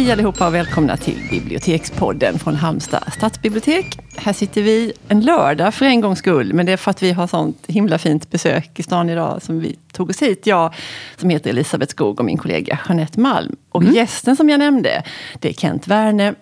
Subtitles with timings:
[0.00, 3.98] Hej allihopa och välkomna till Bibliotekspodden från Halmstad stadsbibliotek.
[4.16, 7.12] Här sitter vi en lördag för en gångs skull, men det är för att vi
[7.12, 10.46] har sånt himla fint besök i stan idag som vi tog oss hit.
[10.46, 10.74] Jag
[11.16, 13.56] som heter Elisabeth Skog och min kollega Jeanette Malm.
[13.70, 13.94] Och mm.
[13.94, 15.02] gästen som jag nämnde,
[15.38, 16.34] det är Kent Werne.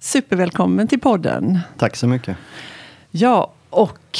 [0.00, 1.58] Supervälkommen till podden.
[1.76, 2.36] Tack så mycket.
[3.10, 4.18] Ja, och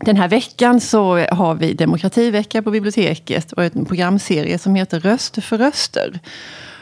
[0.00, 5.42] den här veckan så har vi demokrativecka på biblioteket och en programserie som heter Röster
[5.42, 6.20] för röster.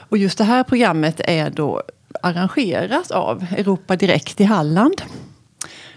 [0.08, 1.82] Och just det här programmet är då
[2.22, 5.02] arrangerat av Europa Direkt i Halland.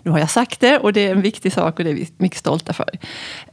[0.03, 2.09] Nu har jag sagt det och det är en viktig sak och det är vi
[2.17, 2.89] mycket stolta för.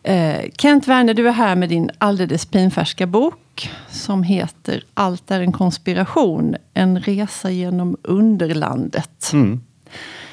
[0.02, 5.40] Eh, Kent Werner, du är här med din alldeles pinfärska bok som heter Allt är
[5.40, 9.30] en konspiration, en resa genom underlandet.
[9.32, 9.60] Mm.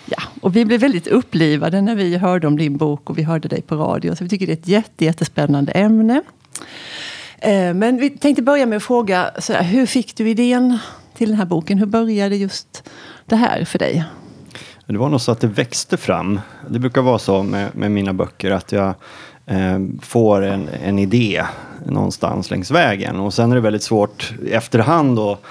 [0.05, 3.47] Ja, och vi blev väldigt upplivade när vi hörde om din bok och vi hörde
[3.47, 4.15] dig på radio.
[4.15, 6.21] Så vi tycker det är ett jätte, jättespännande ämne.
[7.41, 10.77] Eh, men vi tänkte börja med att fråga, sådär, hur fick du idén
[11.13, 11.77] till den här boken?
[11.77, 12.83] Hur började just
[13.25, 14.03] det här för dig?
[14.85, 16.39] Det var nog så att det växte fram.
[16.69, 18.93] Det brukar vara så med, med mina böcker att jag
[19.45, 21.45] eh, får en, en idé
[21.85, 25.43] någonstans längs vägen och sen är det väldigt svårt i efterhand att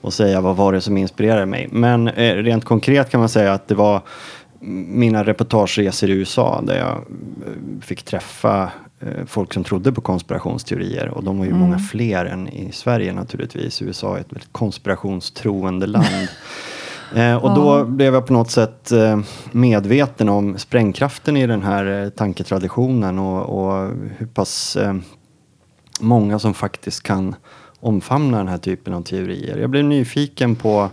[0.00, 1.68] och säga vad var det som inspirerade mig.
[1.72, 4.02] Men eh, rent konkret kan man säga att det var
[4.88, 7.02] mina reportageresor i USA där jag eh,
[7.80, 8.70] fick träffa
[9.26, 11.60] folk som trodde på konspirationsteorier och de var ju mm.
[11.60, 13.82] många fler än i Sverige naturligtvis.
[13.82, 16.28] USA är ett väldigt konspirationstroende land.
[17.14, 19.20] Eh, och då blev jag på något sätt eh,
[19.52, 24.94] medveten om sprängkraften i den här eh, tanketraditionen och, och hur pass eh,
[26.00, 27.34] många som faktiskt kan
[27.80, 29.56] omfamna den här typen av teorier.
[29.56, 30.90] Jag blev nyfiken på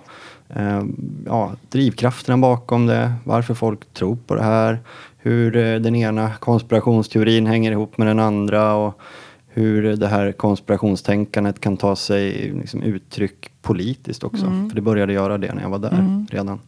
[0.49, 0.83] eh,
[1.25, 4.79] ja, drivkrafterna bakom det, varför folk tror på det här,
[5.25, 8.99] hur eh, den ena konspirationsteorin hänger ihop med den andra och
[9.47, 14.45] hur det här konspirationstänkandet kan ta sig liksom, uttryck politiskt också.
[14.45, 14.69] Mm.
[14.69, 16.27] För det började göra det när jag var där mm.
[16.31, 16.59] redan.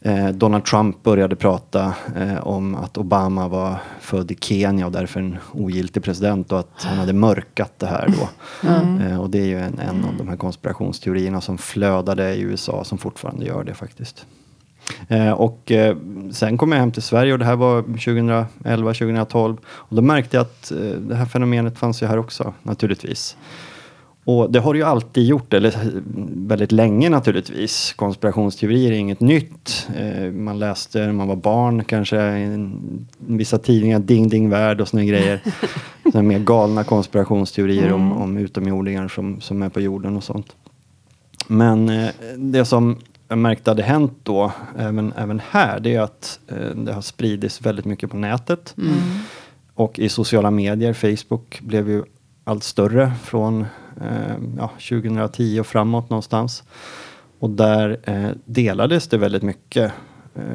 [0.00, 5.20] Eh, Donald Trump började prata eh, om att Obama var född i Kenya och därför
[5.20, 8.28] en ogiltig president och att han hade mörkat det här då.
[8.68, 9.00] Mm.
[9.00, 12.84] Eh, och det är ju en, en, av de här konspirationsteorierna som flödade i USA
[12.84, 14.26] som fortfarande gör det faktiskt.
[15.08, 15.96] Eh, och eh,
[16.30, 18.48] sen kom jag hem till Sverige och det här var 2011,
[18.94, 23.36] 2012 och då märkte jag att eh, det här fenomenet fanns ju här också naturligtvis.
[24.24, 25.74] Och det har det ju alltid gjort, eller
[26.48, 27.92] väldigt länge naturligtvis.
[27.96, 29.88] Konspirationsteorier är inget nytt.
[30.32, 32.68] Man läste när man var barn kanske i
[33.18, 35.40] vissa tidningar, Ding Ding Värld och såna grejer.
[36.12, 37.94] såna mer galna konspirationsteorier mm.
[37.94, 40.56] om, om utomjordingar som, som är på jorden och sånt.
[41.48, 42.96] Men det som
[43.28, 47.60] jag märkte hade hänt då, även, även här, det är att eh, det har spridits
[47.60, 48.74] väldigt mycket på nätet.
[48.78, 48.94] Mm.
[49.74, 52.02] Och i sociala medier, Facebook blev ju
[52.44, 53.66] allt större från
[54.00, 56.62] eh, ja, 2010 och framåt någonstans.
[57.38, 59.92] Och där eh, delades det väldigt mycket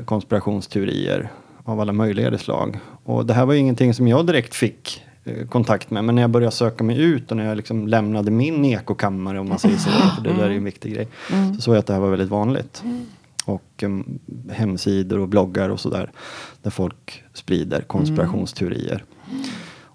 [0.05, 1.31] konspirationsteorier
[1.63, 2.79] av alla möjliga slag.
[3.03, 5.06] Och det här var ingenting som jag direkt fick
[5.49, 6.03] kontakt med.
[6.03, 9.49] Men när jag började söka mig ut och när jag liksom lämnade min ekokammare om
[9.49, 11.55] man säger så, för det där är en viktig grej, mm.
[11.55, 12.81] så såg jag att det här var väldigt vanligt.
[12.85, 13.05] Mm.
[13.45, 14.19] Och um,
[14.51, 16.11] hemsidor och bloggar och sådär,
[16.61, 19.03] där folk sprider konspirationsteorier.
[19.31, 19.43] Mm.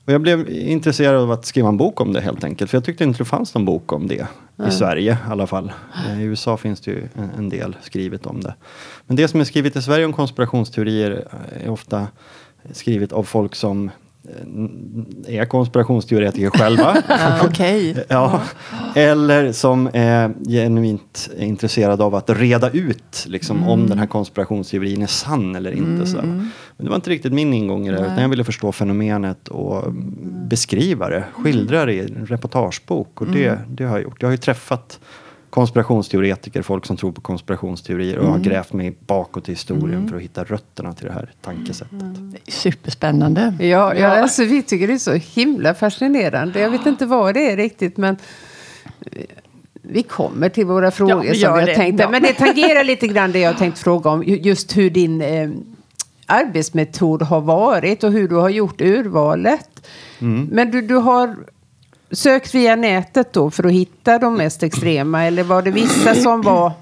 [0.04, 2.70] Och jag blev intresserad av att skriva en bok om det helt enkelt.
[2.70, 4.26] För jag tyckte inte det fanns någon bok om det.
[4.58, 4.70] Mm.
[4.70, 5.72] I Sverige i alla fall.
[6.08, 8.54] Eh, I USA finns det ju en, en, del skrivet om det.
[9.06, 11.28] Men det som är skrivet i Sverige om konspirationsteorier
[11.64, 12.06] är ofta
[12.72, 14.01] skrivet av folk som Eh,
[15.26, 16.96] är konspirationsteoretiker själva.
[17.44, 17.94] okay.
[18.08, 18.40] ja.
[18.94, 23.68] Eller som är genuint intresserade av att reda ut liksom, mm.
[23.68, 25.82] om den här konspirationsteorin är sann eller inte.
[25.82, 26.06] Mm.
[26.06, 26.16] Så.
[26.22, 29.86] Men det var inte riktigt min ingång i det, utan jag ville förstå fenomenet och
[29.86, 30.14] mm.
[30.48, 33.20] beskriva det, skildra det i en reportagebok.
[33.20, 33.58] Och det, mm.
[33.68, 34.22] det har jag gjort.
[34.22, 35.00] Jag har ju träffat
[35.52, 38.32] konspirationsteoretiker, folk som tror på konspirationsteorier och mm.
[38.32, 40.08] har grävt mig bakåt i historien mm.
[40.08, 41.92] för att hitta rötterna till det här tankesättet.
[41.92, 42.34] Mm.
[42.48, 43.54] Superspännande.
[43.60, 46.60] Ja, ja, alltså, vi tycker det är så himla fascinerande.
[46.60, 48.16] Jag vet inte vad det är riktigt, men
[49.82, 52.02] vi kommer till våra frågor ja, som jag tänkte.
[52.02, 52.10] Ja.
[52.10, 54.24] Men det tangerar lite grann det jag tänkt fråga om.
[54.26, 55.50] Just hur din eh,
[56.26, 59.86] arbetsmetod har varit och hur du har gjort urvalet.
[60.20, 60.48] Mm.
[60.52, 61.36] Men du, du har
[62.12, 65.24] sökt via nätet då för att hitta de mest extrema?
[65.24, 66.72] Eller var det vissa som var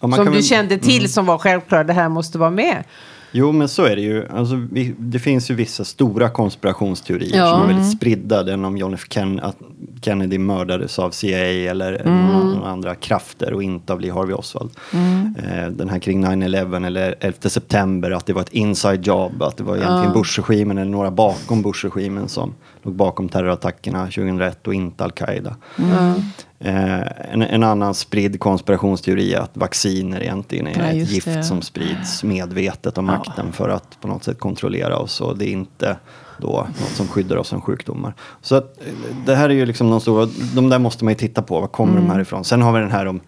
[0.00, 1.08] som du kände till mm.
[1.08, 2.84] som var självklara, det här måste vara med?
[3.32, 4.26] Jo, men så är det ju.
[4.28, 7.50] Alltså, vi, det finns ju vissa stora konspirationsteorier ja.
[7.50, 8.42] som är väldigt spridda.
[8.42, 9.56] Den om John F Ken, att
[10.02, 12.26] Kennedy mördades av CIA eller mm.
[12.26, 14.70] några andra krafter och inte av Lee Harvey Oswald.
[14.92, 15.36] Mm.
[15.36, 19.56] Eh, den här kring 9-11 eller 11 september, att det var ett inside job, att
[19.56, 20.14] det var egentligen ja.
[20.14, 25.56] Bush-regimen eller några bakom Bush-regimen som låg bakom terrorattackerna 2001 och inte al-Qaida.
[25.78, 26.22] Mm.
[26.58, 31.44] Eh, en, en, annan spridd konspirationsteori är att vacciner egentligen är ja, ett gift det.
[31.44, 33.52] som sprids medvetet av makten ja.
[33.52, 35.20] för att på något sätt kontrollera oss.
[35.20, 35.96] Och det är inte
[36.38, 38.14] då något som skyddar oss från sjukdomar.
[38.42, 41.18] Så att, eh, det här är ju liksom de stora, de där måste man ju
[41.18, 42.04] titta på, var kommer mm.
[42.04, 42.44] de här ifrån?
[42.44, 43.20] Sen har vi den här om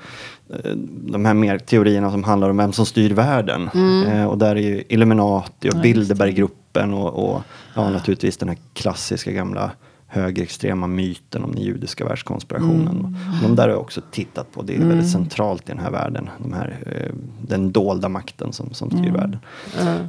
[0.50, 3.70] eh, de här mer teorierna som handlar om vem som styr världen.
[3.75, 4.08] Mm.
[4.08, 7.43] Eh, och där är ju Illuminati och Bilderberggruppen och, och
[7.75, 9.71] ja, naturligtvis den här klassiska gamla
[10.13, 12.99] högerextrema myten om den judiska världskonspirationen.
[12.99, 13.15] Mm.
[13.43, 14.63] De där har jag också tittat på.
[14.63, 14.89] Det är mm.
[14.89, 16.29] väldigt centralt i den här världen.
[16.39, 19.13] De här, eh, den dolda makten som, som styr mm.
[19.13, 19.39] världen.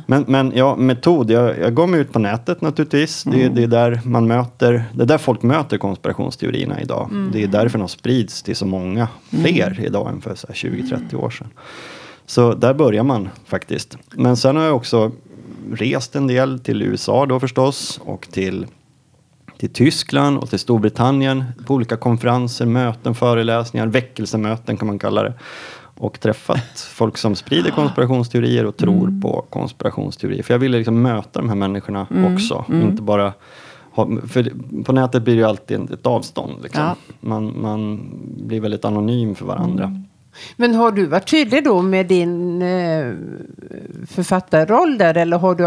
[0.07, 1.31] Men, men ja, metod.
[1.31, 3.23] Jag, jag går mig ut på nätet naturligtvis.
[3.23, 3.55] Det, mm.
[3.55, 7.09] det, är där man möter, det är där folk möter konspirationsteorierna idag.
[7.11, 7.31] Mm.
[7.31, 9.85] Det är därför de sprids till så många fler mm.
[9.85, 11.47] idag än för 20-30 år sedan.
[12.25, 13.97] Så där börjar man faktiskt.
[14.11, 15.11] Men sen har jag också
[15.71, 18.65] rest en del till USA då förstås och till
[19.57, 25.33] till Tyskland och till Storbritannien på olika konferenser, möten, föreläsningar, väckelsemöten kan man kalla det.
[25.97, 29.21] Och träffat folk som sprider konspirationsteorier och tror mm.
[29.21, 30.43] på konspirationsteorier.
[30.43, 32.35] För jag ville liksom möta de här människorna mm.
[32.35, 32.65] också.
[32.69, 32.89] Mm.
[32.89, 33.33] Inte bara
[33.91, 34.51] ha, för
[34.83, 36.63] på nätet blir det ju alltid ett avstånd.
[36.63, 36.83] Liksom.
[36.83, 36.95] Ja.
[37.19, 38.09] Man, man
[38.47, 40.03] blir väldigt anonym för varandra.
[40.33, 40.71] Mm.
[40.71, 43.13] Men har du varit tydlig då med din eh,
[44.09, 45.65] författarroll där eller har du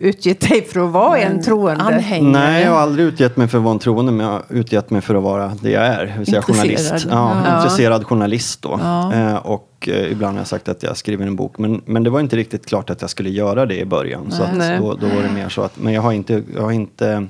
[0.00, 1.84] utgett dig för att vara en, en troende?
[1.84, 2.32] Anhängare.
[2.32, 4.90] Nej, jag har aldrig utgett mig för att vara en troende men jag har utgett
[4.90, 6.06] mig för att vara det jag är.
[6.06, 6.94] Det vill säga journalist.
[7.10, 7.56] Ja, ja.
[7.56, 8.80] Intresserad journalist då.
[8.82, 9.14] Ja.
[9.14, 11.58] Eh, och eh, ibland har jag sagt att jag skriver en bok.
[11.58, 14.22] Men, men det var inte riktigt klart att jag skulle göra det i början.
[14.28, 14.38] Nej.
[14.38, 16.72] Så att då, då var det mer så att, men jag har inte, jag har
[16.72, 17.26] inte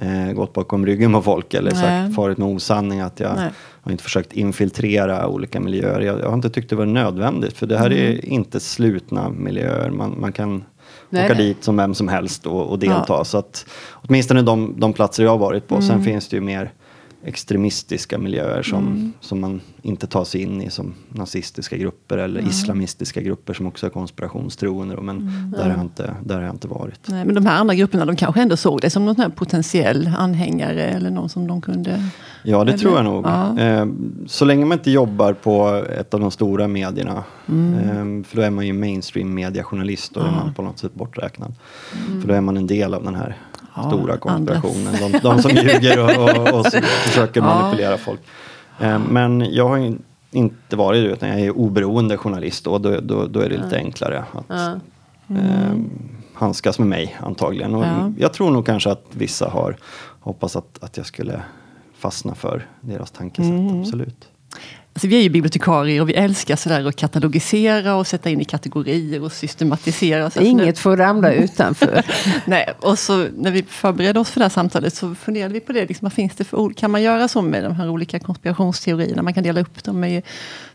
[0.00, 3.50] eh, gått bakom ryggen på folk eller sagt, farit med osanning att jag Nej
[3.86, 6.00] har inte försökt infiltrera olika miljöer.
[6.00, 7.98] Jag, jag, har inte tyckt det var nödvändigt för det här mm.
[7.98, 9.90] är inte slutna miljöer.
[9.90, 10.64] Man, man kan
[11.10, 11.46] nej, åka nej.
[11.46, 13.04] dit som vem som helst och, och delta.
[13.08, 13.24] Ja.
[13.24, 15.74] Så att, åtminstone de, de platser jag har varit på.
[15.74, 15.86] Mm.
[15.86, 16.72] Sen finns det ju mer
[17.26, 19.12] extremistiska miljöer som, mm.
[19.20, 22.50] som man inte tar sig in i som nazistiska grupper eller mm.
[22.50, 24.96] islamistiska grupper som också är konspirationstroende.
[24.96, 25.50] Men mm.
[25.50, 27.00] där, har jag inte, där har jag inte varit.
[27.06, 30.10] Nej, men de här andra grupperna de kanske ändå såg dig som någon här potentiell
[30.18, 32.02] anhängare eller någon som de kunde...
[32.42, 32.78] Ja, det eller?
[32.78, 33.26] tror jag nog.
[33.26, 33.58] Ja.
[33.58, 33.86] Eh,
[34.26, 37.24] så länge man inte jobbar på ett av de stora medierna.
[37.48, 40.28] Eh, för då är man ju mainstream mediejournalist och ja.
[40.28, 41.54] är man på något sätt borträknad.
[42.08, 42.20] Mm.
[42.20, 43.36] För då är man en del av den här
[43.76, 44.94] ja, stora konspirationen.
[45.00, 48.20] De, de, som ljuger och, och, och försöker manipulera folk.
[48.80, 49.96] Eh, men jag har
[50.30, 53.76] inte varit det, utan jag är oberoende journalist och då, då, då är det lite
[53.76, 54.80] enklare att
[55.30, 55.46] mm.
[55.46, 55.76] eh,
[56.34, 57.74] handskas med mig antagligen.
[57.74, 59.76] Och Jag tror nog kanske att vissa har
[60.20, 61.42] hoppats att, att jag skulle
[61.98, 63.80] fastna för deras tankesätt, mm.
[63.80, 64.28] absolut.
[64.96, 68.44] Alltså vi är ju bibliotekarier och vi älskar sådär att katalogisera och sätta in i
[68.44, 70.30] kategorier och systematisera.
[70.30, 72.02] Så Inget får ramla utanför.
[72.44, 75.72] Nej, och så när vi förberedde oss för det här samtalet så funderade vi på
[75.72, 75.86] det.
[75.86, 79.22] Liksom, vad finns det för, kan man göra så med de här olika konspirationsteorierna?
[79.22, 80.00] Man kan dela upp dem.
[80.00, 80.22] Med,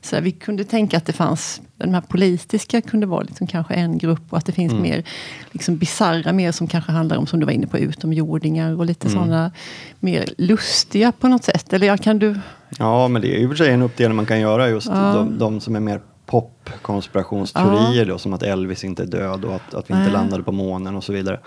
[0.01, 3.98] sådär, vi kunde tänka att det fanns, de här politiska kunde vara liksom kanske en
[3.98, 4.83] grupp och att det finns mm.
[4.83, 5.04] mer
[5.51, 9.07] liksom bizarra, mer som kanske handlar om, som du var inne på, utomjordingar och lite
[9.07, 9.19] mm.
[9.19, 9.51] sådana
[10.00, 11.74] mer lustiga på något sätt.
[11.74, 12.39] Eller ja, kan du
[12.80, 15.13] Ja, men det är i och för sig en uppdelning man kan göra just ja.
[15.13, 18.17] de, de, som är mer pop-konspirationsteorier ja.
[18.17, 20.12] som att Elvis inte är död och att, att vi inte Nej.
[20.12, 21.39] landade på månen och så vidare.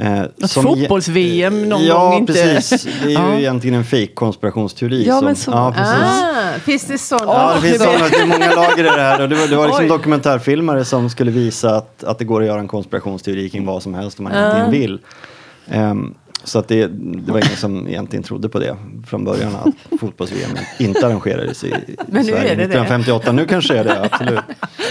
[0.00, 2.32] Eh, Fotbolls-VM någon ja, gång inte...
[2.32, 2.88] Ja, precis.
[3.02, 3.34] Det är ju ja.
[3.34, 5.06] egentligen en fake konspirationsteori.
[5.06, 5.50] Ja, som, men så...
[5.50, 5.94] ja, precis.
[5.94, 7.32] Ah, finns det sådana?
[7.32, 8.08] Ja, det finns sådana.
[8.08, 9.22] Det är många lager i det här.
[9.22, 12.46] Och det var, det var liksom dokumentärfilmare som skulle visa att, att det går att
[12.46, 14.38] göra en konspirationsteori kring vad som helst om man ah.
[14.38, 14.98] egentligen vill.
[15.78, 19.74] Um, så att det, det var ingen som egentligen trodde på det från början att
[20.00, 23.26] fotbolls-VM inte arrangerades i, i Men nu Sverige är det 1958.
[23.26, 23.32] Det.
[23.32, 24.40] Nu kanske är det, absolut.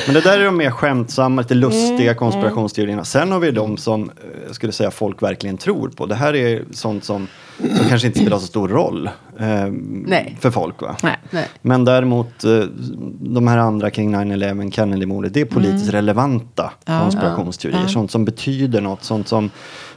[0.05, 3.05] Men det där är de mer skämtsamma, lite lustiga mm, konspirationsteorierna.
[3.05, 4.09] Sen har vi de som, eh,
[4.47, 6.05] jag skulle säga, folk verkligen tror på.
[6.05, 7.27] Det här är sånt som,
[7.59, 10.81] som kanske inte spelar så stor roll eh, för folk.
[10.81, 10.95] Va?
[11.03, 11.17] Nej.
[11.31, 11.47] Nej.
[11.61, 12.59] Men däremot eh,
[13.19, 15.95] de här andra kring 9-11, Kennedy-mordet, det är politiskt mm.
[15.95, 17.79] relevanta konspirationsteorier.
[17.79, 17.89] Ja, ja.
[17.89, 19.49] Sånt som betyder något, sånt som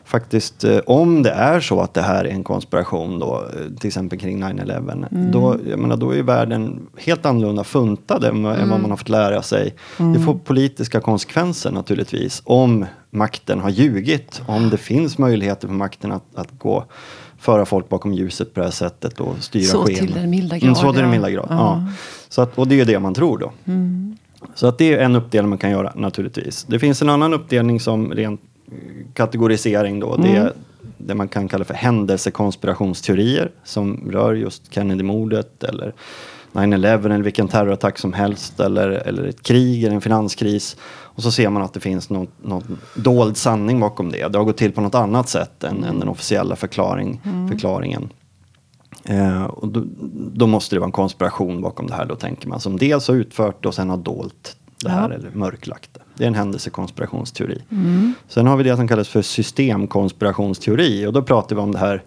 [0.05, 3.89] faktiskt, eh, om det är så att det här är en konspiration då, eh, till
[3.89, 5.31] exempel kring 9-11, mm.
[5.31, 8.61] då, jag menar, då är världen helt annorlunda funtad än, mm.
[8.61, 9.75] än vad man har fått lära sig.
[9.99, 10.13] Mm.
[10.13, 16.13] Det får politiska konsekvenser naturligtvis, om makten har ljugit, om det finns möjligheter för makten
[16.13, 16.85] att, att gå
[17.43, 19.97] föra folk bakom ljuset på det här sättet och styra så sken.
[19.97, 20.63] till den milda grad.
[20.63, 21.57] Mm, så till den milda grad, ja.
[21.57, 21.93] ja.
[22.29, 23.53] Så att, och det är ju det man tror då.
[23.65, 24.17] Mm.
[24.55, 26.65] Så att det är en uppdelning man kan göra naturligtvis.
[26.65, 28.41] Det finns en annan uppdelning som rent
[29.15, 30.15] kategorisering då.
[30.15, 30.23] Mm.
[30.23, 30.53] Det är
[30.99, 35.93] det man kan kalla för händelsekonspirationsteorier som rör just Kennedy-mordet eller
[36.53, 40.77] 9-11 eller vilken terrorattack som helst eller, eller ett krig eller en finanskris.
[40.85, 44.29] Och så ser man att det finns någon, någon dold sanning bakom det.
[44.29, 47.49] Det har gått till på något annat sätt än, än den officiella förklaring, mm.
[47.49, 48.11] förklaringen
[49.05, 49.85] Eh, och då,
[50.33, 52.61] då, måste det vara en konspiration bakom det här då tänker man.
[52.61, 55.15] Som dels har utfört det och sen har dolt det här ja.
[55.15, 56.01] eller mörklagt det.
[56.15, 57.63] Det är en händelsekonspirationsteori.
[57.71, 58.15] Mm.
[58.29, 62.03] Sen har vi det som kallas för systemkonspirationsteori och då pratar vi om det här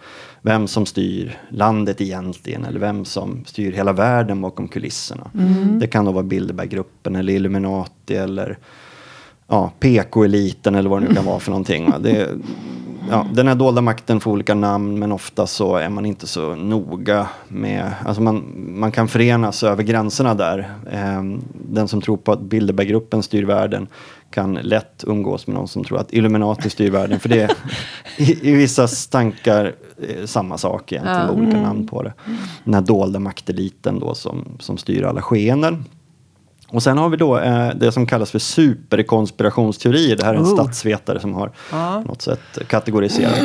[0.45, 5.31] vem som styr landet egentligen eller vem som styr hela världen bakom kulisserna.
[5.33, 5.79] Mm.
[5.79, 8.57] Det kan då vara Bilderberggruppen eller Illuminati eller
[9.47, 11.93] ja, PK-eliten eller vad det nu kan vara för någonting.
[11.99, 12.29] Det,
[13.09, 16.55] ja, den här dolda makten får olika namn men ofta så är man inte så
[16.55, 20.73] noga med, alltså man, man kan förenas över gränserna där.
[20.91, 21.23] Eh,
[21.53, 23.87] den som tror på att Bilderberggruppen styr världen
[24.29, 27.19] kan lätt umgås med någon som tror att Illuminati styr världen.
[27.19, 27.55] För det
[28.17, 29.75] i, i vissa tankar
[30.09, 31.31] eh, samma sak egentligen, ja.
[31.31, 31.63] olika mm.
[31.63, 32.13] namn på det.
[32.63, 35.85] Den här dolda makteliten då som, som styr alla skeenden.
[36.67, 40.15] Och sen har vi då eh, det som kallas för superkonspirationsteorier.
[40.15, 40.53] Det här är en oh.
[40.53, 41.99] statsvetare som har ja.
[41.99, 43.39] något sätt kategoriserat.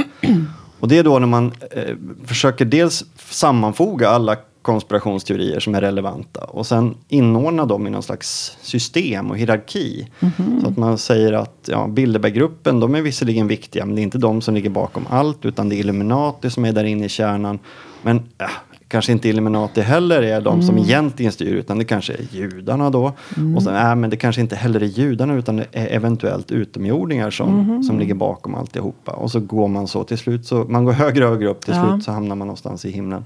[0.80, 4.36] Och det är då när man eh, försöker dels sammanfoga alla
[4.70, 10.08] konspirationsteorier som är relevanta och sen inordna dem i någon slags system och hierarki.
[10.20, 10.60] Mm -hmm.
[10.60, 14.18] Så att man säger att ja, Bilderberggruppen, de är visserligen viktiga men det är inte
[14.18, 17.58] de som ligger bakom allt utan det är Illuminati som är där inne i kärnan.
[18.02, 18.46] Men äh,
[18.88, 20.66] kanske inte Illuminati heller är de mm.
[20.66, 23.12] som egentligen styr utan det kanske är judarna då.
[23.36, 23.56] Mm.
[23.56, 27.30] Och sen, äh, men det kanske inte heller är judarna utan det är eventuellt utomjordingar
[27.30, 27.82] som, mm.
[27.82, 29.12] som ligger bakom alltihopa.
[29.12, 31.74] Och så går man så till slut, så man går högre och högre upp till
[31.74, 31.88] ja.
[31.88, 33.24] slut så hamnar man någonstans i himlen.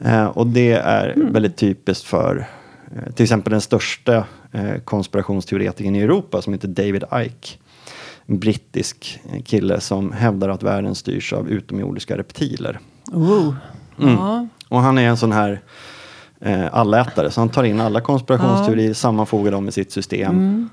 [0.00, 1.32] Eh, och det är mm.
[1.32, 2.46] väldigt typiskt för
[2.96, 7.58] eh, till exempel den största eh, konspirationsteoretikern i Europa som heter David Icke.
[8.26, 12.78] En brittisk kille som hävdar att världen styrs av utomjordiska reptiler.
[13.12, 13.54] Oh.
[13.98, 14.14] Mm.
[14.14, 14.46] Ja.
[14.68, 15.60] Och han är en sån här
[16.40, 18.94] eh, allätare, så han tar in alla konspirationsteorier, ja.
[18.94, 20.30] sammanfogar dem i sitt system.
[20.30, 20.68] Mm.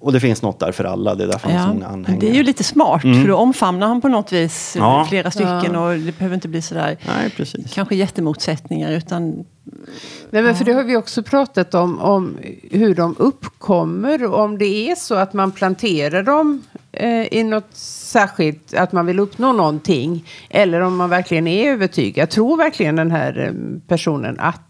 [0.00, 1.86] Och det finns något där för alla, det är därför han ja.
[1.86, 2.20] anhängare.
[2.20, 3.20] Det är ju lite smart, mm.
[3.20, 5.06] för då omfamnar han på något vis ja.
[5.08, 7.74] flera stycken och det behöver inte bli sådär Nej, precis.
[7.74, 9.44] kanske jättemotsättningar utan
[10.30, 12.38] Nej, men för det har vi också pratat om, om
[12.70, 14.24] hur de uppkommer.
[14.34, 19.18] Om det är så att man planterar dem eh, i något särskilt, att man vill
[19.18, 20.24] uppnå någonting.
[20.50, 22.30] Eller om man verkligen är övertygad.
[22.30, 24.69] Tror verkligen den här eh, personen att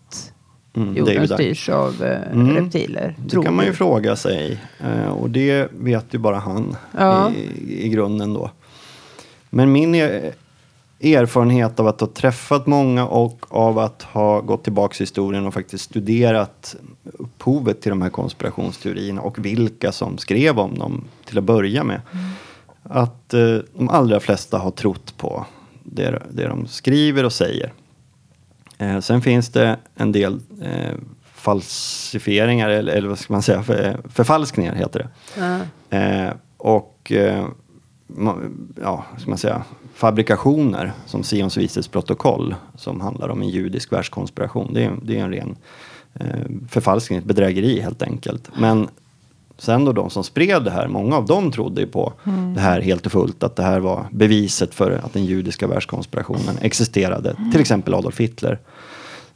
[0.76, 3.14] Mm, jorden styrs av eh, mm, reptiler?
[3.26, 4.60] Det kan man ju fråga sig.
[4.80, 7.30] Eh, och det vet ju bara han ja.
[7.30, 8.50] i, i grunden då.
[9.50, 10.32] Men min er,
[11.00, 15.54] erfarenhet av att ha träffat många och av att ha gått tillbaka i historien och
[15.54, 21.44] faktiskt studerat upphovet till de här konspirationsteorierna och vilka som skrev om dem till att
[21.44, 22.00] börja med.
[22.12, 22.24] Mm.
[22.82, 25.46] Att eh, de allra flesta har trott på
[25.82, 27.72] det, det de skriver och säger.
[28.80, 30.94] Eh, sen finns det en del eh,
[31.34, 35.40] falsifieringar, eller, eller, vad ska man säga, för, förfalskningar heter det.
[35.40, 36.26] Mm.
[36.26, 37.46] Eh, och eh,
[38.82, 39.62] ja, ska man säga,
[39.94, 44.74] fabrikationer som Sions vises protokoll som handlar om en judisk världskonspiration.
[44.74, 45.56] Det är, det är en ren
[46.14, 48.50] eh, förfalskning, ett bedrägeri helt enkelt.
[48.58, 48.88] Men
[49.60, 52.54] sen då de som spred det här, många av dem trodde ju på mm.
[52.54, 56.58] det här helt och fullt, att det här var beviset för att den judiska världskonspirationen
[56.60, 57.30] existerade.
[57.30, 57.50] Mm.
[57.50, 58.58] Till exempel Adolf Hitler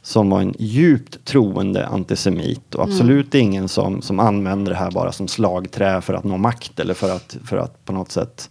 [0.01, 2.93] som var en djupt troende antisemit och mm.
[2.93, 3.47] absolut mm.
[3.47, 7.15] ingen som, som använder det här bara som slagträ för att nå makt eller för
[7.15, 8.49] att, för att på något sätt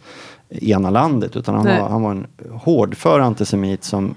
[0.50, 1.36] ena landet.
[1.36, 4.14] Utan han, var, han var en hårdför antisemit som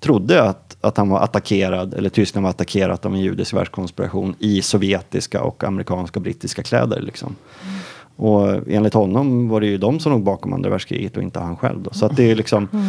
[0.00, 4.62] trodde att, att han var attackerad, eller Tyskland var attackerat av en judisk världskonspiration i
[4.62, 7.00] sovjetiska och amerikanska och brittiska kläder.
[7.00, 7.36] Liksom.
[7.62, 7.78] Mm.
[8.16, 11.56] Och enligt honom var det ju de som låg bakom andra världskriget och inte han
[11.56, 11.82] själv.
[11.82, 11.90] Då.
[11.92, 12.86] Så att det är liksom, mm.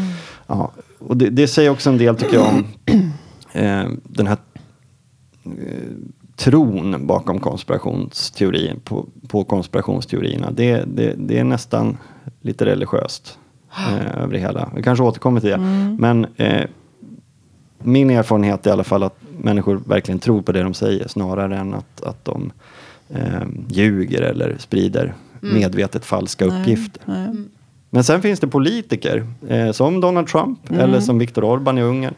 [0.48, 2.64] ja, och det, det, säger också en del tycker jag om
[3.52, 4.38] eh, den här
[5.46, 5.52] eh,
[6.40, 10.52] tron bakom konspirationsteorin, på, på konspirationsteorierna.
[10.52, 11.98] Det, det, det är nästan
[12.42, 13.40] lite religiöst
[13.78, 14.72] eh, över det hela.
[14.76, 15.56] Vi kanske återkommer till det.
[15.56, 15.96] Mm.
[15.96, 16.70] Men eh,
[17.80, 21.58] min erfarenhet är i alla fall att människor verkligen tror på det de säger snarare
[21.58, 22.52] än att, att de
[23.10, 25.56] eh, ljuger eller sprider mm.
[25.56, 27.02] medvetet falska nej, uppgifter.
[27.06, 27.28] Nej.
[27.90, 30.82] Men sen finns det politiker eh, som Donald Trump mm.
[30.82, 32.14] eller som Viktor Orban i Ungern.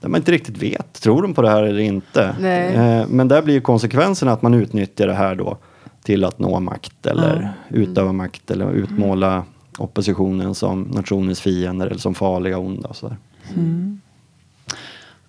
[0.00, 2.22] Där man inte riktigt vet, tror de på det här eller inte?
[2.22, 5.58] Eh, men där blir konsekvensen att man utnyttjar det här då
[6.02, 7.48] till att nå makt eller mm.
[7.70, 9.44] utöva makt eller utmåla
[9.78, 12.88] oppositionen som nationens fiender eller som farliga och onda.
[12.88, 13.16] Och så
[13.54, 14.00] mm.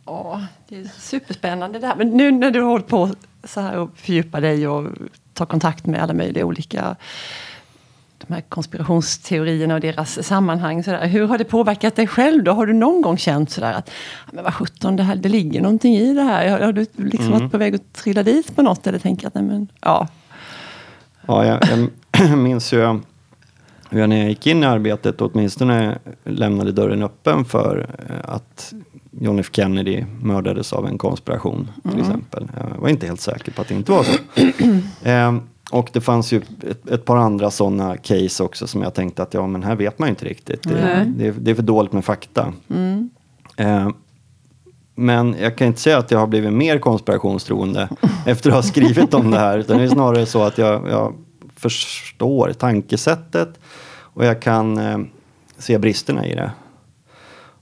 [0.06, 1.96] Åh, det är superspännande det här.
[1.96, 3.10] Men nu när du har hållit på
[3.44, 4.88] så här och fördjupar dig och
[5.34, 6.96] tar kontakt med alla möjliga olika
[8.28, 10.84] de här konspirationsteorierna och deras sammanhang.
[10.84, 11.08] Sådär.
[11.08, 12.52] Hur har det påverkat dig själv då?
[12.52, 13.92] Har du någon gång känt sådär att
[14.32, 16.50] men vad sjutton, det, det ligger någonting i det här?
[16.50, 17.40] Har, har du liksom mm.
[17.40, 20.08] varit på väg att trilla dit på något eller tänka att nej men ja.
[21.26, 21.60] Ja, jag,
[22.18, 23.00] jag minns ju
[23.90, 28.74] hur när jag gick in i arbetet åtminstone lämnade dörren öppen för eh, att
[29.12, 32.06] John F Kennedy mördades av en konspiration till mm.
[32.06, 32.48] exempel.
[32.58, 34.12] Jag var inte helt säker på att det inte var så.
[35.72, 39.24] eh, och det fanns ju ett, ett, par andra sådana case också som jag tänkte
[39.24, 40.64] att ja men här vet man ju inte riktigt.
[40.64, 42.54] Det, det, det är för dåligt med fakta.
[42.70, 43.10] Mm.
[43.58, 43.90] Eh,
[44.96, 47.90] men jag kan inte säga att jag har blivit mer konspirationstroende
[48.26, 49.58] efter att ha skrivit om det här.
[49.58, 51.14] Utan det är snarare så att jag, jag
[51.56, 53.60] förstår tankesättet
[54.00, 54.98] och jag kan eh,
[55.58, 56.52] se bristerna i det.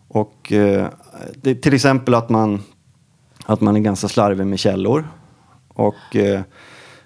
[0.08, 0.88] Och eh,
[1.36, 2.64] det, till exempel att man,
[3.46, 5.08] att man är ganska slarvig med källor.
[5.68, 6.16] Och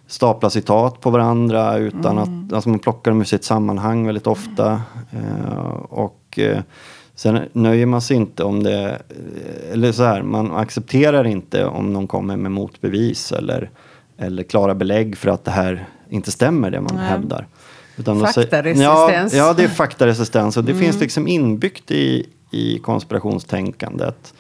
[0.09, 2.17] staplar citat på varandra utan mm.
[2.17, 4.81] att alltså man plockar dem ur sitt sammanhang väldigt ofta.
[5.11, 6.61] Eh, och eh,
[7.15, 11.93] sen nöjer man sig inte om det, eh, eller så här, man accepterar inte om
[11.93, 13.69] någon kommer med motbevis eller,
[14.17, 17.05] eller klara belägg för att det här inte stämmer det man Nej.
[17.05, 17.47] hävdar.
[17.97, 18.83] Utan faktaresistens.
[18.83, 20.83] Ja, ja, det är faktaresistens och det mm.
[20.83, 24.33] finns liksom inbyggt i, i konspirationstänkandet.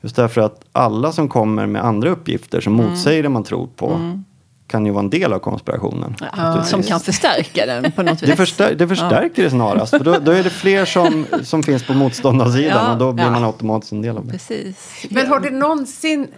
[0.00, 2.86] Just därför att alla som kommer med andra uppgifter som mm.
[2.90, 4.24] motsäger det man tror på mm.
[4.70, 6.16] Kan ju vara en del av konspirationen.
[6.36, 8.30] Ja, som kan förstärka den på något vis.
[8.30, 9.44] Det, förstär, det förstärker ja.
[9.44, 9.90] det snarast.
[9.90, 13.24] För då, då, är det fler som, som finns på motståndarsidan ja, och då blir
[13.24, 13.30] ja.
[13.30, 14.32] man automatiskt en del av det.
[14.32, 15.06] Precis.
[15.10, 16.28] Men har det någonsin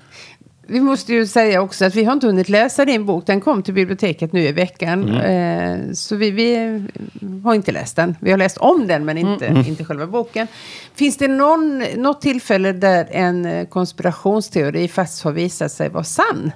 [0.67, 3.27] vi måste ju säga också att vi har inte hunnit läsa din bok.
[3.27, 5.09] Den kom till biblioteket nu i veckan.
[5.09, 5.89] Mm.
[5.89, 6.83] Eh, så vi, vi,
[7.45, 8.17] har inte läst den.
[8.21, 9.67] Vi har läst om den men inte, mm.
[9.67, 10.47] inte själva boken.
[10.95, 16.53] Finns det någon, något tillfälle där en konspirationsteori faktiskt har visat sig vara sann?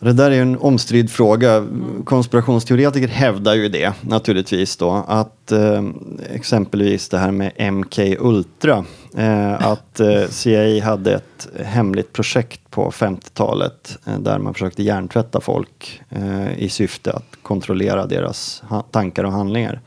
[0.00, 1.66] Det där är en omstridd fråga.
[2.04, 5.04] Konspirationsteoretiker hävdar ju det naturligtvis då.
[5.08, 5.84] Att eh,
[6.32, 8.84] exempelvis det här med MK Ultra.
[9.16, 15.40] Eh, att eh, CIA hade ett hemligt projekt på 50-talet eh, där man försökte hjärntvätta
[15.40, 19.80] folk eh, i syfte att kontrollera deras tankar och handlingar.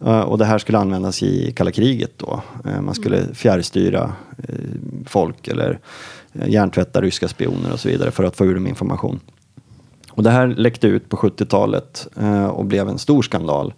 [0.00, 2.42] Eh, och det här skulle användas i kalla kriget då.
[2.80, 4.12] man skulle fjärrstyra
[5.06, 5.78] folk eller
[6.46, 9.20] hjärntvätta ryska spioner och så vidare för att få ur dem information.
[10.14, 13.74] Och det här läckte ut på 70-talet eh, och blev en stor skandal.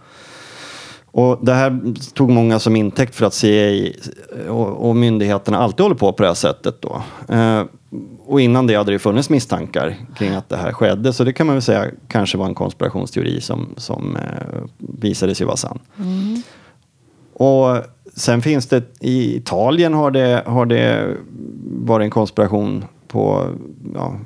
[1.17, 3.93] Och det här tog många som intäkt för att CIA
[4.49, 6.83] och, och myndigheterna alltid håller på på det här sättet.
[6.83, 7.03] Då.
[7.35, 7.63] Eh,
[8.27, 11.13] och innan det hade det funnits misstankar kring att det här skedde.
[11.13, 15.47] Så det kan man väl säga kanske var en konspirationsteori som, som eh, visade sig
[15.47, 15.79] vara sann.
[15.99, 16.43] Mm.
[17.33, 21.17] Och sen finns det, i Italien har det, har det
[21.65, 23.51] varit en konspiration på
[23.95, 24.17] ja,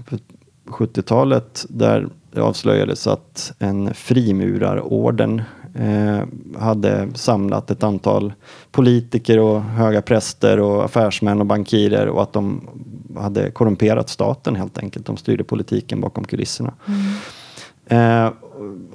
[0.70, 5.42] 70-talet där det avslöjades att en frimurarorden
[5.74, 6.20] eh,
[6.58, 8.32] hade samlat ett antal
[8.70, 12.68] politiker och höga präster och affärsmän och bankirer och att de
[13.16, 15.06] hade korrumperat staten helt enkelt.
[15.06, 16.74] De styrde politiken bakom kulisserna.
[16.86, 18.26] Mm.
[18.26, 18.32] Eh,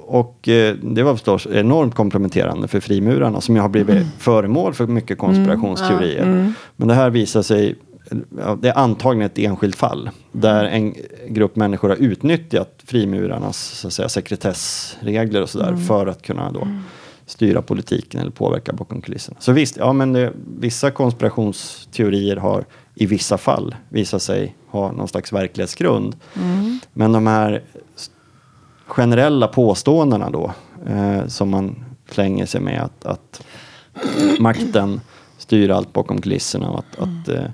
[0.06, 4.08] och eh, det var förstås enormt komprometterande för frimurarna som ju har blivit mm.
[4.18, 6.22] föremål för mycket konspirationsteorier.
[6.22, 6.38] Mm.
[6.38, 6.52] Mm.
[6.76, 7.74] Men det här visar sig
[8.60, 10.94] det är antagligen ett enskilt fall där en
[11.28, 15.84] grupp människor har utnyttjat frimurarnas så att säga, sekretessregler och sådär mm.
[15.84, 16.82] för att kunna då mm.
[17.26, 19.36] styra politiken eller påverka bakom kulisserna.
[19.40, 22.64] Så visst, ja, men det, vissa konspirationsteorier har
[22.94, 26.16] i vissa fall visat sig ha någon slags verklighetsgrund.
[26.36, 26.78] Mm.
[26.92, 27.62] Men de här
[28.86, 30.52] generella påståendena då
[30.86, 33.42] eh, som man slänger sig med att, att
[34.38, 35.00] makten
[35.38, 37.44] styr allt bakom kulisserna och att, att eh,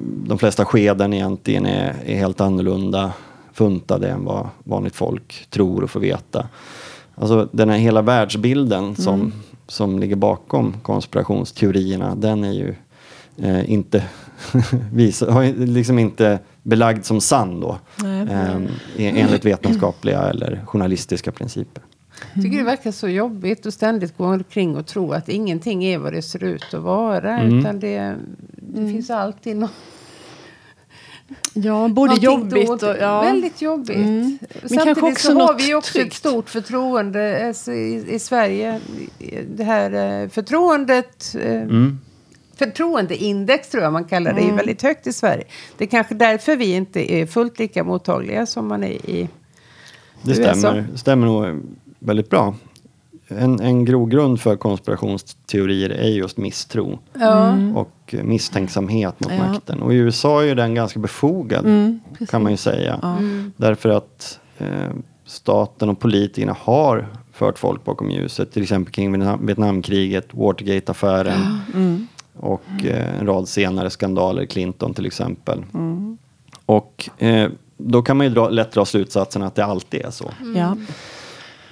[0.00, 3.12] de flesta skeden egentligen är, är helt annorlunda
[3.52, 6.48] funtade än vad vanligt folk tror och får veta.
[7.14, 8.96] Alltså den här hela världsbilden mm.
[8.96, 9.32] som,
[9.66, 12.74] som ligger bakom konspirationsteorierna, den är ju
[13.36, 14.04] eh, inte
[14.92, 17.78] visa, har liksom inte belagd som sann då.
[18.04, 18.56] Eh,
[18.96, 21.82] enligt vetenskapliga eller journalistiska principer.
[22.34, 25.98] Jag tycker det verkar så jobbigt att ständigt gå omkring och tro att ingenting är
[25.98, 27.38] vad det ser ut att vara.
[27.38, 27.58] Mm.
[27.58, 28.16] Utan det,
[28.50, 28.92] det mm.
[28.92, 29.70] finns alltid något.
[31.52, 32.96] Ja, både jobbigt och...
[33.00, 33.22] Ja.
[33.22, 33.96] Väldigt jobbigt.
[33.96, 34.38] Mm.
[34.64, 36.12] Samtidigt så har vi också tryggt.
[36.12, 38.80] ett stort förtroende alltså, i, i, Sverige.
[39.56, 41.34] Det här eh, förtroendet...
[41.40, 42.00] Eh, mm.
[42.56, 44.52] Förtroendeindex tror jag man kallar det, mm.
[44.52, 45.44] är väldigt högt i Sverige.
[45.78, 49.28] Det är kanske därför vi inte är fullt lika mottagliga som man är i
[50.22, 51.62] det stämmer, stämmer nog
[52.04, 52.54] väldigt bra.
[53.28, 57.76] En, en grogrund för konspirationsteorier är just misstro mm.
[57.76, 59.46] och misstänksamhet mot ja.
[59.46, 59.82] makten.
[59.82, 63.00] Och i USA är den ganska befogad, mm, kan man ju säga.
[63.02, 63.52] Mm.
[63.56, 64.90] Därför att eh,
[65.24, 68.52] staten och politikerna har fört folk bakom ljuset.
[68.52, 72.06] Till exempel kring Vietnamkriget, Watergate-affären mm.
[72.36, 75.64] och eh, en rad senare skandaler, Clinton till exempel.
[75.74, 76.18] Mm.
[76.66, 80.30] Och eh, då kan man ju dra, lätt dra slutsatsen att det alltid är så.
[80.56, 80.76] Ja.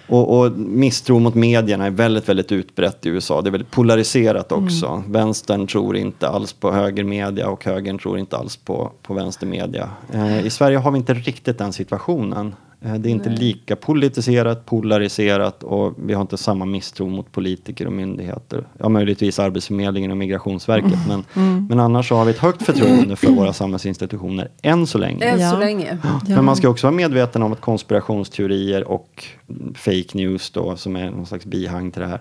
[0.07, 3.43] Och, och, misstro mot medierna är väldigt, väldigt utbrett i USA.
[3.43, 4.65] Det är väldigt polariserat mm.
[4.65, 4.87] också.
[4.87, 5.13] Mm.
[5.13, 9.91] Vänstern tror inte alls på högermedia och högern tror inte alls på, på vänstermedia.
[10.13, 12.55] Eh, I Sverige har vi inte riktigt den situationen.
[12.85, 13.39] Eh, det är inte Nej.
[13.39, 18.67] lika politiserat, polariserat och vi har inte samma misstro mot politiker och myndigheter.
[18.79, 21.07] Ja, möjligtvis Arbetsförmedlingen och Migrationsverket.
[21.07, 21.09] Mm.
[21.09, 21.67] Men, mm.
[21.67, 25.25] men annars så har vi ett högt förtroende för våra samhällsinstitutioner än så länge.
[25.25, 25.99] Än så länge.
[26.03, 26.21] Ja.
[26.35, 29.25] Men man ska också vara medveten om att konspirationsteorier och
[29.75, 32.21] fake news då, som är någon slags bihang till det här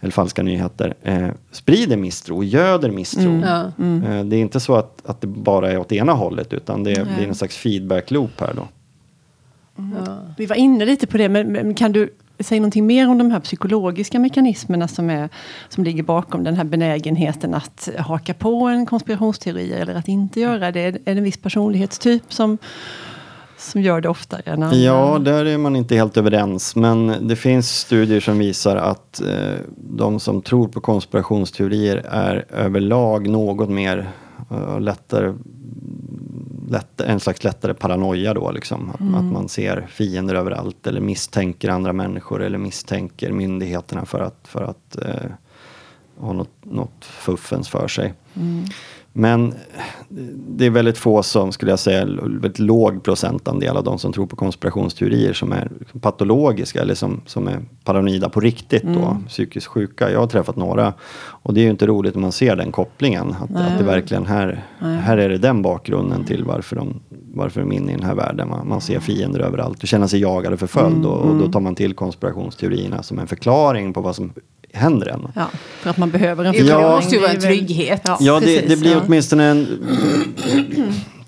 [0.00, 3.30] eller falska nyheter, eh, sprider misstro, göder misstro.
[3.30, 3.40] Mm.
[3.40, 3.72] Ja.
[3.78, 4.04] Mm.
[4.04, 7.08] Eh, det är inte så att, att det bara är åt ena hållet, utan det
[7.16, 8.68] blir en slags feedback-loop här då.
[10.06, 10.18] Ja.
[10.36, 13.30] Vi var inne lite på det, men, men, kan du säga någonting mer om de
[13.30, 15.28] här psykologiska mekanismerna som, är,
[15.68, 20.72] som ligger bakom den här benägenheten att haka på en konspirationsteori eller att inte göra
[20.72, 20.80] det?
[20.80, 22.58] Är det en viss personlighetstyp som
[23.60, 24.76] som gör det oftare än andra?
[24.76, 26.76] Ja, där är man inte helt överens.
[26.76, 33.28] Men det finns studier som visar att eh, de som tror på konspirationsteorier är överlag
[33.28, 34.10] något mer
[34.52, 35.34] uh, lättare
[36.70, 38.50] lätt, en slags lättare paranoia då.
[38.50, 38.90] Liksom.
[38.90, 39.14] Att, mm.
[39.14, 44.62] att, man ser fiender överallt eller misstänker andra människor eller misstänker myndigheterna för att, för
[44.62, 45.30] att eh,
[46.16, 48.14] ha något, något fuffens för sig.
[48.36, 48.64] Mm.
[49.12, 49.54] Men
[50.48, 54.26] det är väldigt få som, skulle jag säga, väldigt låg procentandel av de som tror
[54.26, 55.70] på konspirationsteorier som är
[56.00, 58.94] patologiska eller som, som är paranoida på riktigt mm.
[58.94, 60.10] då, psykiskt sjuka.
[60.10, 63.30] Jag har träffat några och det är ju inte roligt om man ser den kopplingen.
[63.30, 67.00] Att, att det verkligen här, här är det den bakgrunden till varför de,
[67.34, 68.48] varför de är inne i den här världen.
[68.48, 71.06] Man, man ser fiender överallt och känner sig jagad och förföljd mm.
[71.06, 71.52] och, och då mm.
[71.52, 74.32] tar man till konspirationsteorierna som en förklarning på vad som
[74.72, 75.28] händer än.
[75.34, 75.46] Ja,
[75.80, 76.82] för att man behöver en förklaring.
[76.82, 78.02] Ja, det måste ju vara en trygghet.
[78.04, 79.00] Ja, ja det, det, blir ja.
[79.06, 79.66] åtminstone en,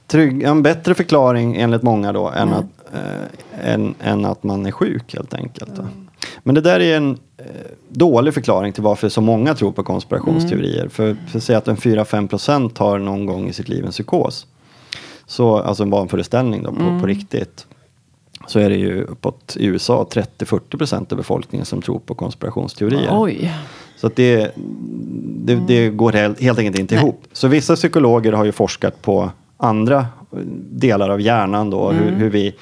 [0.06, 2.54] trygg, en bättre förklaring enligt många då än, mm.
[2.54, 5.78] att, äh, än, än, att man är sjuk helt enkelt.
[5.78, 5.90] Mm.
[6.42, 7.44] Men det där är en äh,
[7.88, 10.80] dålig förklaring till varför så många tror på konspirationsteorier.
[10.80, 10.90] Mm.
[10.90, 13.90] För, för att säga att en 4-5 procent har någon gång i sitt liv en
[13.90, 14.46] psykos.
[15.26, 17.06] Så, alltså en vanföreställning då på, på mm.
[17.06, 17.66] riktigt
[18.46, 23.08] så är det ju uppåt i USA 30-40 procent av befolkningen som tror på konspirationsteorier.
[23.10, 23.52] Oj.
[23.96, 24.54] Så att det,
[25.44, 27.04] det, det går helt, helt enkelt inte Nej.
[27.04, 27.24] ihop.
[27.32, 30.06] Så vissa psykologer har ju forskat på andra
[30.70, 32.02] delar av hjärnan då, mm.
[32.02, 32.54] hur, hur, vi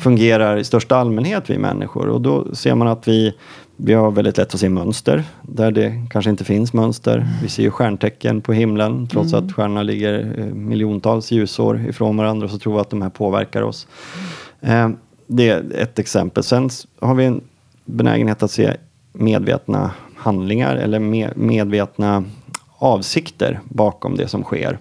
[0.00, 2.08] fungerar i största allmänhet, vi människor.
[2.08, 3.34] Och då ser man att vi,
[3.76, 7.26] vi har väldigt lätt att se mönster, där det kanske inte finns mönster.
[7.42, 9.46] Vi ser ju stjärntecken på himlen, trots mm.
[9.46, 13.62] att stjärnorna ligger eh, miljontals ljusår ifrån varandra, så tror vi att de här påverkar
[13.62, 13.86] oss.
[14.60, 14.88] Eh,
[15.28, 16.42] det är ett exempel.
[16.42, 17.40] Sen har vi en
[17.84, 18.76] benägenhet att se
[19.12, 20.98] medvetna handlingar eller
[21.34, 22.24] medvetna
[22.78, 24.78] avsikter bakom det som sker.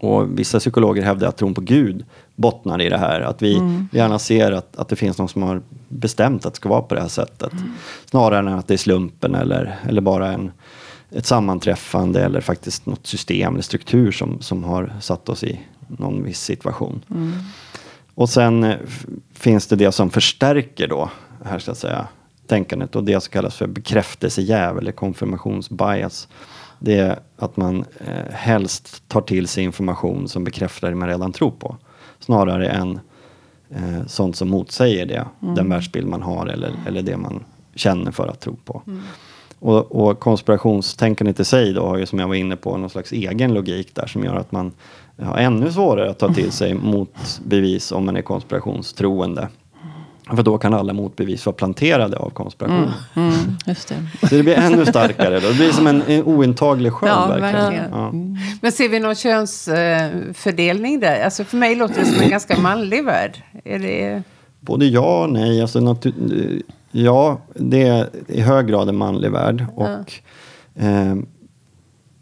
[0.00, 2.04] Och vissa psykologer hävdar att tron på Gud
[2.36, 3.20] bottnar i det här.
[3.20, 3.88] Att vi mm.
[3.92, 6.94] gärna ser att, att det finns någon som har bestämt att det ska vara på
[6.94, 7.52] det här sättet.
[7.52, 7.72] Mm.
[8.10, 10.50] Snarare än att det är slumpen eller, eller bara en,
[11.10, 16.24] ett sammanträffande eller faktiskt något system eller struktur som, som har satt oss i någon
[16.24, 17.04] viss situation.
[17.10, 17.32] Mm.
[18.18, 18.76] Och sen eh,
[19.32, 21.10] finns det det som förstärker då,
[21.44, 22.06] här ska jag säga,
[22.46, 26.28] tänkandet och det som kallas för bekräftelsejäv eller konfirmationsbias.
[26.78, 31.32] Det är att man eh, helst tar till sig information som bekräftar det man redan
[31.32, 31.76] tror på.
[32.20, 33.00] Snarare än
[33.70, 35.54] eh, sånt som motsäger det, mm.
[35.54, 38.82] den världsbild man har eller, eller det man känner för att tro på.
[38.86, 39.02] Mm.
[39.58, 43.12] Och, och konspirationstänkandet i sig då har ju som jag var inne på någon slags
[43.12, 44.72] egen logik där som gör att man
[45.26, 49.48] har ännu svårare att ta till sig motbevis om man är konspirationstroende.
[50.36, 52.92] För då kan alla motbevis vara planterade av konspiration.
[53.14, 54.28] Mm, mm, just det.
[54.28, 55.40] Så det blir ännu starkare.
[55.40, 55.48] Då.
[55.48, 57.12] Det blir som en, en ointaglig sköld.
[57.12, 57.84] Ja, verkligen.
[57.92, 58.08] Ja.
[58.08, 58.36] Mm.
[58.60, 61.24] Men ser vi någon könsfördelning där?
[61.24, 63.42] Alltså för mig låter det som en ganska manlig värld.
[63.64, 64.22] Är det...
[64.60, 65.62] Både ja och nej.
[65.62, 65.96] Alltså,
[66.90, 69.66] ja, det är i hög grad en manlig värld.
[69.74, 70.12] Och,
[70.74, 70.82] ja.
[70.82, 71.16] eh,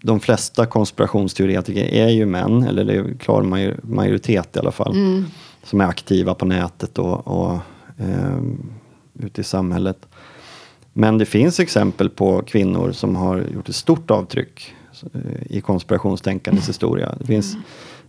[0.06, 3.42] de flesta konspirationsteoretiker är ju män, eller det är klar
[3.82, 5.24] majoritet i alla fall, mm.
[5.62, 7.58] som är aktiva på nätet och, och
[7.98, 8.40] eh,
[9.14, 10.06] ute i samhället.
[10.92, 14.74] Men det finns exempel på kvinnor som har gjort ett stort avtryck
[15.14, 15.20] eh,
[15.56, 17.14] i konspirationstänkandets historia.
[17.18, 17.64] Det finns mm.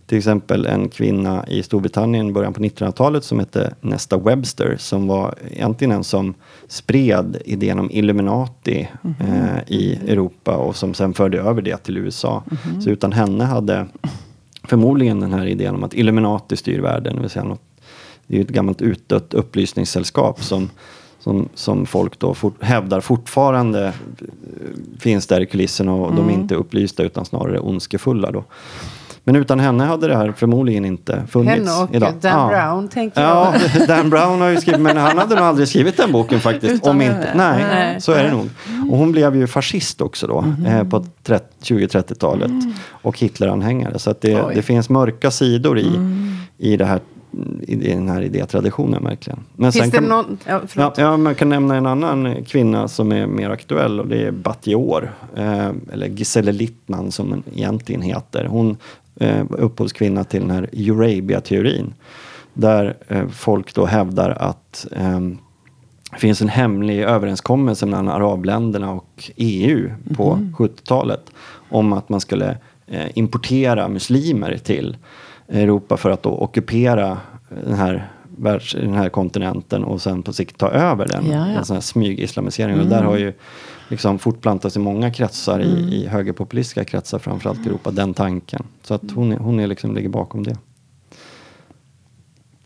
[0.08, 5.06] Till exempel en kvinna i Storbritannien i början på 1900-talet som hette Nesta Webster som
[5.08, 6.34] var egentligen en som
[6.68, 9.56] spred idén om Illuminati mm -hmm.
[9.56, 12.42] eh, i Europa och som sen förde över det till USA.
[12.46, 12.80] Mm -hmm.
[12.80, 13.86] Så utan henne hade
[14.64, 17.62] förmodligen den här idén om att Illuminati styr världen, det vill säga något
[18.26, 20.70] det är ju ett gammalt utdött upplysningssällskap som,
[21.18, 23.94] som, som folk då fort, hävdar fortfarande eh,
[24.98, 26.16] finns där i kulisserna och mm.
[26.16, 28.30] de är inte upplysta utan snarare ondskefulla.
[28.30, 28.44] Då.
[29.28, 32.14] Men utan henne hade det här förmodligen inte funnits Henne och idag.
[32.20, 32.48] Dan ja.
[32.48, 33.54] Brown tänker jag.
[33.76, 36.74] Ja, Dan Brown har ju skrivit, men han hade nog aldrig skrivit den boken faktiskt.
[36.74, 38.50] Utan om inte, nej, nej, så är det nog.
[38.90, 40.66] Och hon blev ju fascist också då, mm.
[40.66, 41.04] eh, på
[41.62, 42.50] 20-30-talet.
[42.50, 42.72] Mm.
[42.90, 43.98] Och Hitleranhängare.
[43.98, 46.36] Så att det, det finns mörka sidor i, mm.
[46.58, 47.00] i det här
[47.60, 49.40] i den här idétraditionen verkligen.
[49.56, 50.38] Men Finns det kan, någon...
[50.46, 54.26] Ja, ja, ja, man kan nämna en annan kvinna som är mer aktuell och det
[54.26, 55.12] är Batior.
[55.36, 58.44] Eh, eller Giselle Littman som den egentligen heter.
[58.44, 58.76] Hon
[59.20, 61.94] eh, upphovskvinna till den här Eurabia-teorin.
[62.54, 65.20] Där eh, folk då hävdar att eh,
[66.10, 70.54] det finns en hemlig överenskommelse mellan arabländerna och EU på mm.
[70.58, 71.32] 70-talet
[71.68, 74.96] om att man skulle eh, importera muslimer till
[75.48, 77.18] Europa för att då ockupera
[77.64, 81.26] den här, världs, den här kontinenten och sen på sikt ta över den.
[81.26, 81.58] Ja, ja.
[81.58, 82.74] En sån här smygislamisering.
[82.74, 82.84] Mm.
[82.84, 83.32] Och där har ju
[83.88, 85.78] liksom fortplantats i många kretsar, mm.
[85.78, 88.66] i, i högerpopulistiska kretsar framförallt i Europa, den tanken.
[88.82, 90.56] Så att hon, är, hon är liksom, ligger bakom det.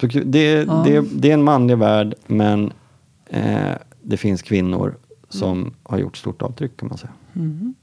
[0.00, 0.82] Så det, ja.
[0.86, 2.72] det, det är en manlig värld, men
[3.26, 4.96] eh, det finns kvinnor
[5.28, 5.74] som mm.
[5.82, 7.12] har gjort stort avtryck kan man säga.
[7.36, 7.74] Mm.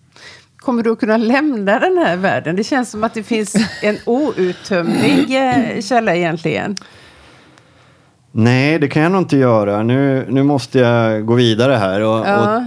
[0.57, 2.55] Kommer du att kunna lämna den här världen?
[2.55, 6.75] Det känns som att det finns en outtömlig eh, källa egentligen.
[8.31, 9.83] Nej, det kan jag nog inte göra.
[9.83, 12.65] Nu, nu måste jag gå vidare här och, ja.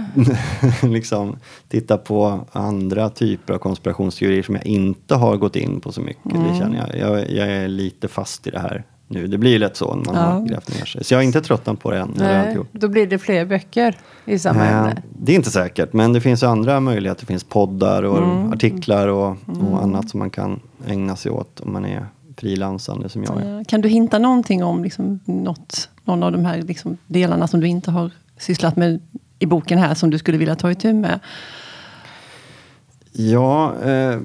[0.81, 1.35] och liksom
[1.69, 6.33] titta på andra typer av konspirationsteorier som jag inte har gått in på så mycket.
[6.33, 6.47] Mm.
[6.47, 7.09] Det känner jag.
[7.09, 7.31] jag.
[7.31, 7.47] jag.
[7.47, 9.27] är lite fast i det här nu.
[9.27, 10.21] Det blir lätt så när man ja.
[10.21, 11.03] har grävt ner sig.
[11.03, 12.13] Så jag har inte tröttnat på det än.
[12.15, 15.01] Nej, då blir det fler böcker i samma äh, ämne.
[15.19, 17.21] Det är inte säkert, men det finns andra möjligheter.
[17.21, 18.53] Det finns poddar och mm.
[18.53, 19.73] artiklar och, och mm.
[19.73, 22.05] annat som man kan ägna sig åt om man är
[22.37, 23.63] frilansande som jag är.
[23.63, 27.67] Kan du hinta någonting om liksom något, någon av de här liksom delarna som du
[27.67, 29.01] inte har sysslat med
[29.39, 31.19] i boken här som du skulle vilja ta itu med?
[33.11, 34.19] Ja, eh,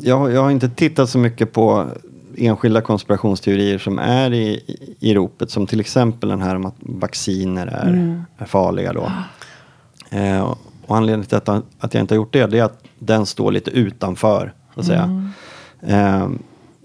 [0.00, 1.86] jag, jag har inte tittat så mycket på
[2.36, 4.62] enskilda konspirationsteorier som är i,
[5.00, 5.50] i ropet.
[5.50, 8.22] Som till exempel den här om att vacciner är, mm.
[8.38, 8.92] är farliga.
[8.92, 9.12] Då.
[10.10, 10.54] Eh,
[10.86, 13.52] och anledningen till att, att jag inte har gjort det, det är att den står
[13.52, 14.52] lite utanför.
[14.74, 15.02] Så att säga.
[15.02, 15.32] Mm.
[15.82, 16.28] Eh,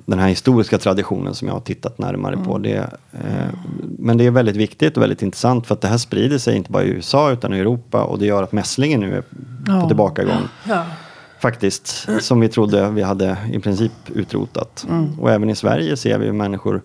[0.06, 2.46] den här historiska traditionen som jag har tittat närmare mm.
[2.46, 2.58] på.
[2.58, 3.48] Det, eh,
[4.00, 6.72] men det är väldigt viktigt och väldigt intressant för att det här sprider sig inte
[6.72, 9.24] bara i USA utan i Europa och det gör att mässlingen nu är
[9.68, 9.82] ja.
[9.82, 10.48] på tillbakagång.
[10.70, 10.86] Ja.
[11.40, 14.86] Faktiskt, som vi trodde vi hade i princip utrotat.
[14.90, 15.20] Mm.
[15.20, 16.82] Och även i Sverige ser vi hur människor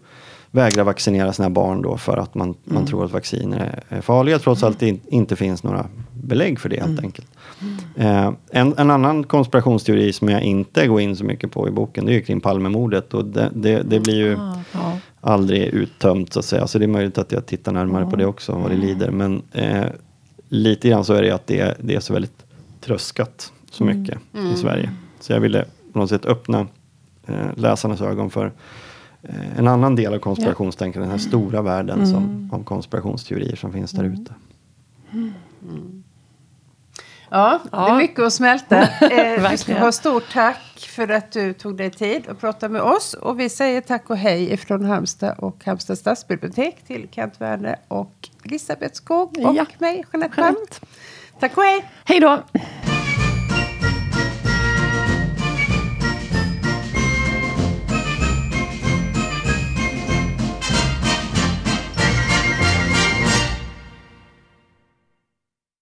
[0.51, 2.87] vägrar vaccinera sina barn då för att man, man mm.
[2.87, 6.89] tror att vacciner är, farliga trots att det inte finns några belägg för det helt
[6.89, 7.05] mm.
[7.05, 7.27] enkelt.
[7.97, 12.07] Eh, en, en, annan konspirationsteori som jag inte går in så mycket på i boken
[12.07, 14.93] det är kring Palmemordet och det, det, det blir ju ah, ah.
[15.21, 16.67] aldrig uttömt så att säga.
[16.67, 18.11] Så det är möjligt att jag tittar närmare ah.
[18.11, 19.11] på det också, vad det lider.
[19.11, 19.85] Men eh,
[20.49, 22.45] lite grann så är det att det, det är så väldigt
[22.81, 24.01] tröskat så mm.
[24.01, 24.53] mycket mm.
[24.53, 24.91] i Sverige.
[25.21, 26.67] Så jag ville på något sätt öppna
[27.27, 28.53] eh, läsarnas ögon för
[29.23, 32.51] eh, en annan del av konspirationstänkandet, den här stora världen som, mm.
[32.53, 34.35] av konspirationsteorier som finns där ute.
[35.13, 35.33] Mm.
[37.31, 38.89] Ja, ja, det är mycket att smälta.
[39.11, 42.83] Eh, vi ska ha stort tack för att du tog dig tid att prata med
[42.83, 43.15] oss.
[43.15, 48.29] Och vi säger tack och hej från Halmstad och Halmstad stadsbibliotek till Kent Werner och
[48.45, 49.67] Elisabeth Skog och ja.
[49.79, 50.57] mig, Jeanette Palm.
[51.41, 51.85] Tack och hej!
[52.05, 52.43] Hej då!